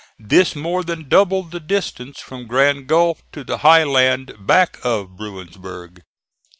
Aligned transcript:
This 0.17 0.55
more 0.55 0.83
than 0.83 1.07
doubled 1.07 1.51
the 1.51 1.59
distance 1.59 2.19
from 2.19 2.47
Grand 2.47 2.87
Gulf 2.87 3.21
to 3.33 3.43
the 3.43 3.59
high 3.59 3.83
land 3.83 4.33
back 4.39 4.79
of 4.83 5.15
Bruinsburg. 5.15 5.99